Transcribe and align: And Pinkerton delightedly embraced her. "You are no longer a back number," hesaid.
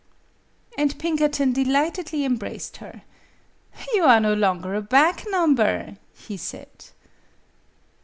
And 0.79 0.97
Pinkerton 0.97 1.53
delightedly 1.53 2.25
embraced 2.25 2.77
her. 2.77 3.03
"You 3.93 4.03
are 4.05 4.19
no 4.19 4.33
longer 4.33 4.73
a 4.73 4.81
back 4.81 5.25
number," 5.29 5.95
hesaid. 6.27 6.85